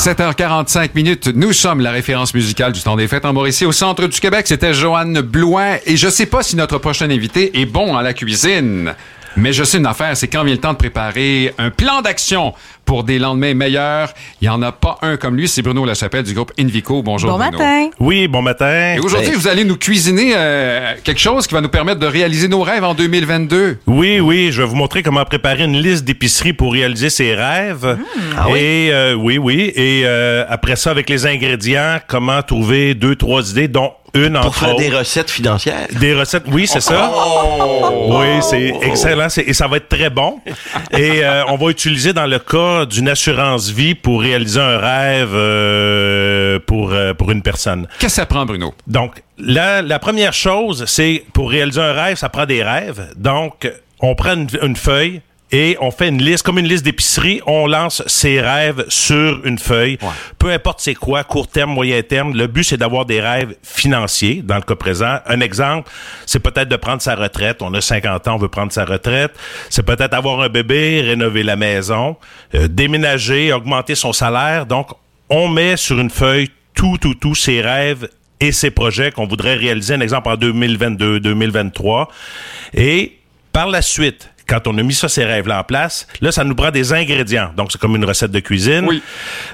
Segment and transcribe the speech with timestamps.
[0.00, 4.06] 7h45 minutes, nous sommes la référence musicale du temps des fêtes en Mauricie au centre
[4.06, 4.46] du Québec.
[4.48, 8.14] C'était Joanne Blouin et je sais pas si notre prochain invité est bon à la
[8.14, 8.94] cuisine.
[9.36, 12.54] Mais je sais une affaire, c'est quand vient le temps de préparer un plan d'action
[12.90, 14.12] pour des lendemains meilleurs.
[14.40, 17.04] Il n'y en a pas un comme lui, c'est Bruno Lachapelle du groupe Invico.
[17.04, 17.52] Bonjour Bon Bruno.
[17.56, 17.88] matin.
[18.00, 18.94] Oui, bon matin.
[18.96, 22.48] Et aujourd'hui, vous allez nous cuisiner euh, quelque chose qui va nous permettre de réaliser
[22.48, 23.78] nos rêves en 2022.
[23.86, 27.96] Oui, oui, je vais vous montrer comment préparer une liste d'épicerie pour réaliser ses rêves.
[28.56, 29.70] Et euh, oui, oui.
[29.76, 34.46] Et euh, après ça, avec les ingrédients, comment trouver deux, trois idées, dont une Pour
[34.46, 34.80] entre faire autres.
[34.80, 35.86] des recettes financières.
[36.00, 37.12] Des recettes, oui, c'est ça.
[38.08, 40.40] Oui, c'est excellent c'est- et ça va être très bon.
[40.90, 45.30] Et euh, on va utiliser dans le cas d'une assurance vie pour réaliser un rêve
[45.34, 47.86] euh, pour euh, pour une personne.
[47.98, 48.74] Qu'est-ce que ça prend, Bruno?
[48.86, 53.12] Donc, la, la première chose, c'est pour réaliser un rêve, ça prend des rêves.
[53.16, 55.20] Donc, on prend une, une feuille
[55.52, 59.58] et on fait une liste, comme une liste d'épicerie, on lance ses rêves sur une
[59.58, 59.98] feuille.
[60.38, 64.42] Peu importe c'est quoi, court terme, moyen terme, le but c'est d'avoir des rêves financiers,
[64.44, 65.18] dans le cas présent.
[65.26, 65.90] Un exemple,
[66.26, 67.62] c'est peut-être de prendre sa retraite.
[67.62, 69.32] On a 50 ans, on veut prendre sa retraite.
[69.70, 72.16] C'est peut-être avoir un bébé, rénover la maison,
[72.54, 74.66] euh, déménager, augmenter son salaire.
[74.66, 74.90] Donc,
[75.28, 78.08] on met sur une feuille tout, tout, tous ses rêves
[78.40, 82.08] et ses projets qu'on voudrait réaliser, un exemple en 2022, 2023.
[82.74, 83.18] Et
[83.52, 86.56] par la suite, quand on a mis ça, ces rêves-là en place, là, ça nous
[86.56, 87.52] prend des ingrédients.
[87.56, 88.84] Donc, c'est comme une recette de cuisine.
[88.88, 89.00] Oui.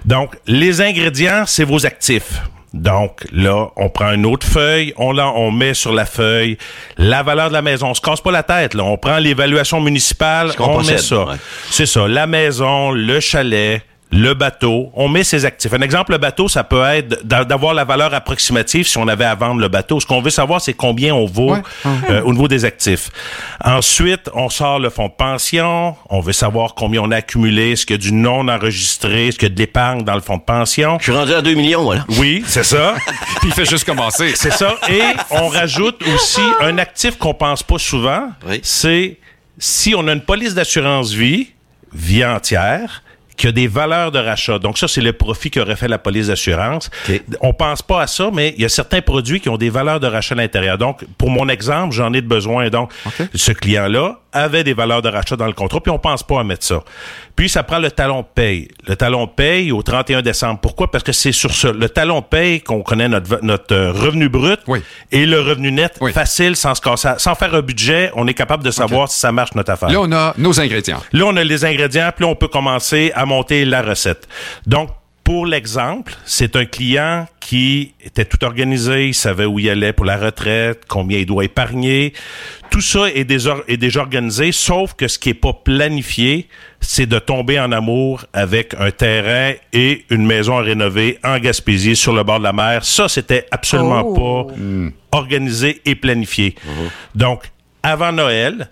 [0.07, 2.41] Donc, les ingrédients, c'est vos actifs.
[2.73, 6.59] Donc, là, on prend une autre feuille, on, la, on met sur la feuille
[6.97, 7.89] la valeur de la maison.
[7.89, 8.85] On se casse pas la tête, là.
[8.85, 11.25] On prend l'évaluation municipale, on met ça.
[11.25, 11.37] ouais.
[11.71, 12.09] C'est ça.
[12.09, 15.73] La maison, le chalet, le bateau, on met ses actifs.
[15.73, 19.25] Un exemple, le bateau, ça peut être d'a- d'avoir la valeur approximative si on avait
[19.25, 19.99] à vendre le bateau.
[19.99, 21.63] Ce qu'on veut savoir, c'est combien on vaut Ouais.
[22.11, 23.11] euh, au niveau des actifs.
[23.65, 25.97] Ensuite, on sort le fonds de pension.
[26.09, 29.39] On veut savoir combien on a accumulé, est-ce qu'il y a du non enregistré, est-ce
[29.39, 30.99] qu'il y a de l'épargne dans le fonds de pension.
[30.99, 32.05] Je suis rendu à 2 millions, voilà.
[32.19, 32.95] Oui, c'est ça.
[33.41, 34.33] Puis il fait juste commencer.
[34.37, 34.77] C'est ça.
[34.89, 38.29] Et on rajoute aussi un actif qu'on pense pas souvent.
[38.47, 38.61] Oui.
[38.63, 39.19] C'est
[39.59, 41.49] si on a une police d'assurance vie,
[41.93, 43.03] vie entière,
[43.37, 44.59] qui a des valeurs de rachat.
[44.59, 46.91] Donc ça, c'est le profit qu'aurait fait la police d'assurance.
[47.09, 47.23] OK.
[47.41, 50.01] On pense pas à ça, mais il y a certains produits qui ont des valeurs
[50.01, 50.79] de rachat à l'intérieur.
[50.79, 52.69] Donc, pour mon exemple, j'en ai de besoin.
[52.71, 52.91] Donc,
[53.35, 56.45] ce client-là avait des valeurs de rachat dans le contrat, puis on pense pas à
[56.45, 56.83] mettre ça.
[57.35, 58.69] Puis, ça prend le talon de paye.
[58.87, 60.59] Le talon de paye au 31 décembre.
[60.61, 60.91] Pourquoi?
[60.91, 61.73] Parce que c'est sur ça.
[61.73, 64.81] Le talon de paye qu'on connaît notre, notre euh, revenu brut Oui.
[65.13, 66.13] et le revenu net Oui.
[66.13, 67.09] facile, sans se casser.
[67.19, 69.91] Sans faire un budget, on est capable de savoir si ça marche notre affaire.
[69.91, 71.03] Là, on a nos ingrédients.
[71.13, 74.27] Là, on a les ingrédients, puis là, on peut commencer à monter la recette.
[74.67, 74.91] Donc,
[75.25, 80.05] pour l'exemple, c'est un client qui était tout organisé, il savait où il allait pour
[80.07, 82.13] la retraite, combien il doit épargner.
[82.71, 86.49] Tout ça est déjà, est déjà organisé, sauf que ce qui est pas planifié,
[86.81, 91.97] c'est de tomber en amour avec un terrain et une maison à rénover en Gaspésie
[91.97, 92.85] sur le bord de la mer.
[92.85, 94.45] Ça, c'était absolument Oh.
[95.11, 96.55] pas organisé et planifié.
[97.17, 97.51] Donc,
[97.83, 98.69] avant Noël,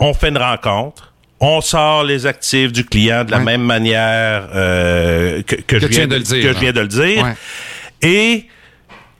[0.00, 1.11] on fait une rencontre.
[1.44, 3.44] On sort les actifs du client de la Ouais.
[3.44, 6.86] même manière euh, que, que je viens de le dire, que je viens de le
[6.86, 7.24] dire.
[7.24, 7.34] Ouais.
[8.00, 8.46] Et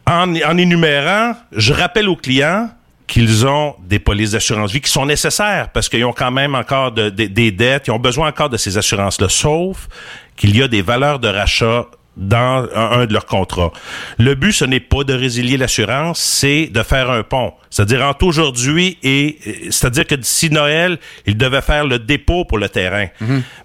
[0.07, 2.71] en, en énumérant, je rappelle aux clients
[3.09, 6.93] qu'ils ont des polices d'assurance vie qui sont nécessaires parce qu'ils ont quand même encore
[6.93, 9.89] de- de- des dettes, ils ont besoin encore de ces assurances-là, sauf
[10.37, 13.73] qu'il y a des valeurs de rachat dans un, de leurs contrats.
[14.19, 17.55] Le but, ce n'est pas de résilier l'assurance, c'est de faire un pont.
[17.71, 19.39] C'est-à-dire entre aujourd'hui et
[19.71, 23.07] c'est-à-dire que d'ici Noël, ils devaient faire le dépôt pour le terrain.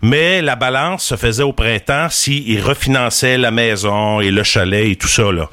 [0.02, 4.96] Mais la balance se faisait au printemps s'ils refinançaient la maison et le chalet et
[4.96, 5.32] tout ça.
[5.32, 5.50] Là.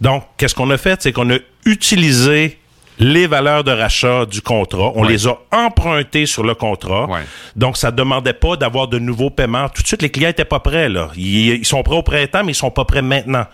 [0.00, 1.02] Donc, qu'est-ce qu'on a fait?
[1.02, 2.59] C'est qu'on a utilisé
[3.00, 4.92] les valeurs de rachat du contrat.
[4.94, 5.08] On Ouais.
[5.08, 7.06] les a empruntées sur le contrat.
[7.06, 7.20] Ouais.
[7.56, 9.68] Donc, ça ne demandait pas d'avoir de nouveaux paiements.
[9.70, 10.88] Tout de suite, les clients étaient pas prêts.
[10.88, 11.08] Là.
[11.16, 13.46] Ils, ils sont prêts au printemps, mais ils sont pas prêts maintenant.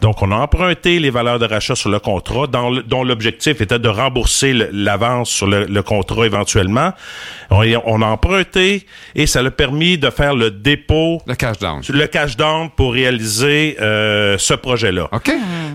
[0.00, 3.60] Donc, on a emprunté les valeurs de rachat sur le contrat, dans le- dont l'objectif
[3.60, 6.92] était de rembourser l'avance sur le, le contrat éventuellement.
[7.50, 11.82] On, on a emprunté et ça a permis de faire le dépôt, Le cash down.
[11.86, 15.08] le cash down pour réaliser euh, ce projet-là.
[15.12, 15.30] OK?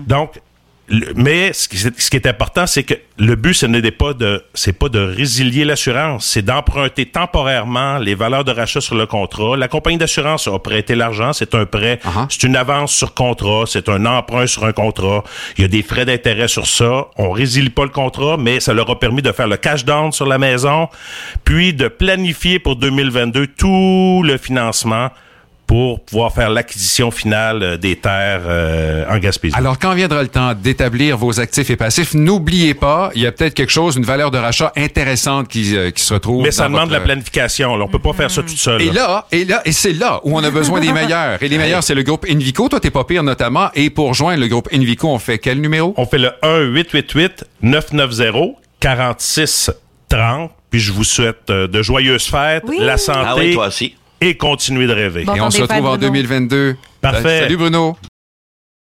[0.08, 0.40] Donc,
[0.88, 4.12] le- mais ce qui, ce qui est important, c'est que le but, ce n'est pas
[4.12, 9.06] de, c'est pas de résilier l'assurance, c'est d'emprunter temporairement les valeurs de rachat sur le
[9.06, 9.56] contrat.
[9.56, 12.26] La compagnie d'assurance a prêté l'argent, c'est un prêt, Uh-huh.
[12.28, 15.24] c'est une avance sur contrat, c'est un emprunt sur un contrat.
[15.58, 17.06] Il y a des frais d'intérêt sur ça.
[17.16, 20.12] On résilie pas le contrat, mais ça leur a permis de faire le cash down
[20.12, 20.88] sur la maison,
[21.44, 25.08] puis de planifier pour 2022 tout le financement
[25.66, 29.54] pour pouvoir faire l'acquisition finale euh, des terres euh, en Gaspésie.
[29.56, 33.32] Alors, quand viendra le temps d'établir vos actifs et passifs, n'oubliez pas, il y a
[33.32, 36.44] peut-être quelque chose, une valeur de rachat intéressante qui, euh, qui se retrouve.
[36.44, 37.76] Mais ça dans demande votre- de la planification.
[37.76, 37.84] Là.
[37.84, 38.80] On peut pas faire ça tout seul.
[38.80, 39.26] Et là.
[39.32, 41.42] et là, et c'est là où on a besoin des meilleurs.
[41.42, 42.68] Et les meilleurs, c'est le groupe Invico.
[42.68, 43.68] Toi, t'es pas pire notamment.
[43.74, 45.94] Et pour joindre le groupe Invico, on fait quel numéro?
[45.96, 46.30] On fait le
[48.82, 50.50] 1-888-990-4630.
[50.70, 52.76] Puis je vous souhaite euh, de joyeuses fêtes, Oui.
[52.80, 53.94] la santé Ah oui, toi aussi.
[54.20, 55.24] Et continuer de rêver.
[55.24, 55.34] Bon.
[55.34, 56.08] Et on se retrouve en Bruno.
[56.08, 56.76] 2022.
[57.00, 57.40] Parfait.
[57.40, 57.96] Salut Bruno.